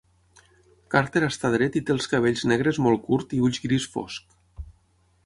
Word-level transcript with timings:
Carter 0.93 1.21
està 1.27 1.51
dret 1.57 1.77
i 1.79 1.83
té 1.89 1.93
els 1.95 2.09
cabells 2.13 2.45
negres 2.53 2.79
molt 2.87 3.05
curt 3.11 3.37
i 3.39 3.43
ulls 3.49 3.63
gris 3.67 3.87
fosc. 3.97 4.35